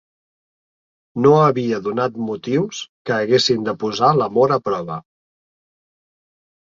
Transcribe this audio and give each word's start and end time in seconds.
No 1.25 1.33
havia 1.41 1.79
donat 1.89 2.17
motius 2.29 2.81
que 3.09 3.15
haguessin 3.17 3.69
de 3.71 3.77
posar 3.85 4.13
l'amor 4.23 4.57
a 4.59 4.59
prova 4.71 5.01